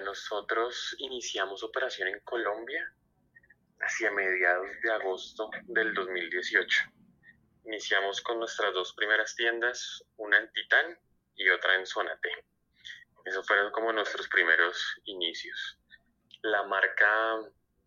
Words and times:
Nosotros 0.00 0.94
iniciamos 0.98 1.62
operación 1.62 2.08
en 2.08 2.20
Colombia 2.20 2.92
hacia 3.80 4.10
mediados 4.10 4.68
de 4.82 4.92
agosto 4.92 5.50
del 5.64 5.92
2018. 5.92 6.84
Iniciamos 7.64 8.20
con 8.22 8.38
nuestras 8.38 8.72
dos 8.74 8.94
primeras 8.94 9.34
tiendas, 9.36 10.04
una 10.16 10.38
en 10.38 10.50
Titán 10.52 10.98
y 11.36 11.48
otra 11.50 11.76
en 11.76 11.86
Zona 11.86 12.18
T. 12.20 12.28
Esos 13.24 13.46
fueron 13.46 13.70
como 13.72 13.92
nuestros 13.92 14.28
primeros 14.28 15.00
inicios. 15.04 15.78
La 16.42 16.64
marca 16.64 17.38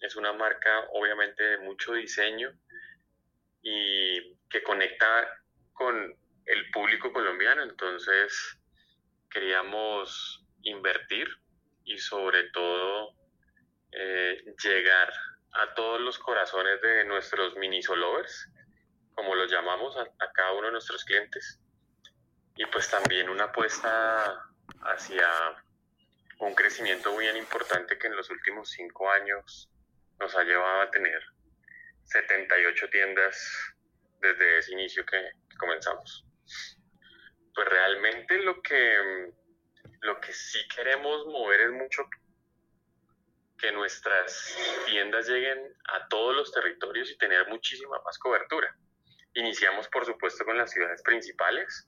es 0.00 0.16
una 0.16 0.32
marca 0.32 0.88
obviamente 0.92 1.42
de 1.42 1.58
mucho 1.58 1.92
diseño 1.92 2.52
y 3.62 4.36
que 4.48 4.62
conecta 4.62 5.42
con 5.72 6.16
el 6.46 6.70
público 6.70 7.12
colombiano, 7.12 7.62
entonces 7.62 8.58
queríamos 9.30 10.44
invertir 10.62 11.28
y 11.90 11.98
sobre 11.98 12.44
todo 12.50 13.14
eh, 13.90 14.44
llegar 14.62 15.12
a 15.52 15.74
todos 15.74 16.00
los 16.00 16.18
corazones 16.18 16.80
de 16.80 17.04
nuestros 17.04 17.56
mini 17.56 17.82
solovers, 17.82 18.48
como 19.14 19.34
los 19.34 19.50
llamamos 19.50 19.96
a, 19.96 20.02
a, 20.02 20.32
cada 20.32 20.52
uno 20.52 20.66
de 20.66 20.72
nuestros 20.72 21.04
clientes, 21.04 21.60
y 22.54 22.64
pues 22.66 22.88
también 22.88 23.28
una 23.28 23.44
apuesta 23.44 24.40
hacia 24.82 25.28
un 26.38 26.54
crecimiento 26.54 27.16
bien 27.16 27.36
importante 27.36 27.98
que 27.98 28.06
en 28.06 28.16
los 28.16 28.30
últimos 28.30 28.70
cinco 28.70 29.10
años 29.10 29.68
nos 30.20 30.36
ha 30.36 30.44
llevado 30.44 30.82
a 30.82 30.90
tener 30.90 31.20
78 32.04 32.88
tiendas 32.90 33.74
desde 34.20 34.58
ese 34.58 34.72
inicio 34.72 35.04
que 35.04 35.32
comenzamos. 35.58 36.24
Pues 37.52 37.68
realmente 37.68 38.38
lo 38.38 38.62
que, 38.62 39.32
lo 40.00 40.20
que 40.20 40.32
sí 40.32 40.58
queremos 40.74 41.26
mover 41.26 41.60
es 41.62 41.72
mucho 41.72 42.02
que 43.58 43.72
nuestras 43.72 44.56
tiendas 44.86 45.28
lleguen 45.28 45.76
a 45.88 46.08
todos 46.08 46.34
los 46.34 46.50
territorios 46.52 47.10
y 47.10 47.18
tener 47.18 47.46
muchísima 47.48 48.00
más 48.04 48.18
cobertura. 48.18 48.74
Iniciamos, 49.34 49.86
por 49.88 50.06
supuesto, 50.06 50.44
con 50.44 50.56
las 50.56 50.70
ciudades 50.70 51.02
principales. 51.02 51.86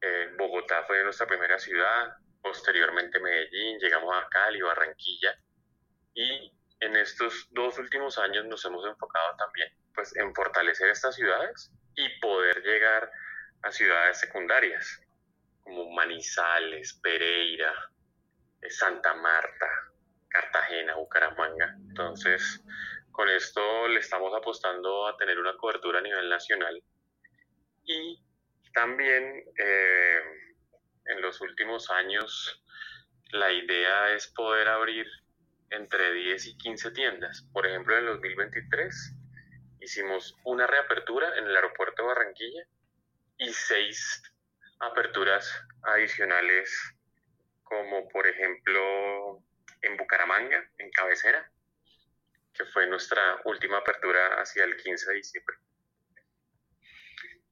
Eh, 0.00 0.34
Bogotá 0.36 0.82
fue 0.84 1.02
nuestra 1.04 1.26
primera 1.26 1.58
ciudad, 1.58 2.16
posteriormente 2.42 3.20
Medellín, 3.20 3.78
llegamos 3.78 4.12
a 4.14 4.28
Cali, 4.28 4.60
Barranquilla 4.60 5.38
y 6.12 6.52
en 6.80 6.96
estos 6.96 7.46
dos 7.52 7.78
últimos 7.78 8.18
años 8.18 8.44
nos 8.46 8.64
hemos 8.64 8.84
enfocado 8.84 9.36
también 9.36 9.68
pues, 9.94 10.14
en 10.16 10.34
fortalecer 10.34 10.90
estas 10.90 11.14
ciudades 11.14 11.70
y 11.94 12.08
poder 12.18 12.60
llegar 12.62 13.08
a 13.62 13.70
ciudades 13.70 14.18
secundarias 14.18 15.00
Manizales, 16.22 17.00
Pereira, 17.02 17.72
eh, 18.60 18.70
Santa 18.70 19.12
Marta, 19.14 19.66
Cartagena, 20.28 20.94
Bucaramanga. 20.94 21.74
Entonces, 21.88 22.62
con 23.10 23.28
esto 23.28 23.88
le 23.88 23.98
estamos 23.98 24.32
apostando 24.32 25.08
a 25.08 25.16
tener 25.16 25.36
una 25.40 25.56
cobertura 25.56 25.98
a 25.98 26.02
nivel 26.02 26.28
nacional 26.28 26.80
y 27.84 28.22
también 28.72 29.44
eh, 29.58 30.20
en 31.06 31.20
los 31.20 31.40
últimos 31.40 31.90
años 31.90 32.62
la 33.32 33.50
idea 33.50 34.12
es 34.12 34.28
poder 34.28 34.68
abrir 34.68 35.06
entre 35.70 36.12
10 36.12 36.46
y 36.46 36.56
15 36.56 36.92
tiendas. 36.92 37.48
Por 37.52 37.66
ejemplo, 37.66 37.94
en 37.94 38.04
el 38.04 38.12
2023 38.12 39.16
hicimos 39.80 40.36
una 40.44 40.68
reapertura 40.68 41.36
en 41.36 41.46
el 41.46 41.56
aeropuerto 41.56 42.02
de 42.02 42.08
Barranquilla 42.08 42.64
y 43.38 43.52
seis 43.52 44.22
aperturas 44.82 45.64
adicionales 45.84 46.94
como 47.62 48.08
por 48.08 48.26
ejemplo 48.26 49.42
en 49.80 49.96
Bucaramanga, 49.96 50.70
en 50.78 50.90
Cabecera, 50.90 51.50
que 52.52 52.64
fue 52.66 52.86
nuestra 52.86 53.40
última 53.44 53.78
apertura 53.78 54.40
hacia 54.40 54.64
el 54.64 54.76
15 54.76 55.10
de 55.10 55.16
diciembre. 55.16 55.56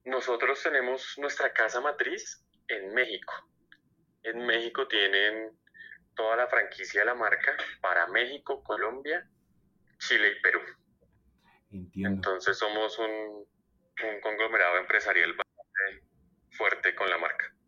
Nosotros 0.05 0.62
tenemos 0.62 1.16
nuestra 1.19 1.53
casa 1.53 1.81
matriz 1.81 2.44
en 2.69 2.93
México. 2.93 3.32
En 4.22 4.44
México 4.44 4.87
tienen 4.88 5.59
toda 6.15 6.37
la 6.37 6.49
franquicia 6.49 7.00
de 7.00 7.06
la 7.06 7.15
marca 7.15 7.56
para 7.81 8.06
México, 8.09 8.62
Colombia, 8.62 9.26
Chile 9.99 10.34
y 10.37 10.43
Perú. 10.43 10.60
Entiendo. 11.71 12.16
Entonces 12.16 12.59
somos 12.59 12.99
un, 12.99 13.06
un 13.06 14.21
conglomerado 14.21 14.78
empresarial 14.78 15.34
fuerte 16.60 16.94
con 16.94 17.09
la 17.09 17.16
marca. 17.16 17.59